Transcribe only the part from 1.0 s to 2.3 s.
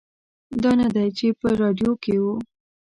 چې په راډیو کې و.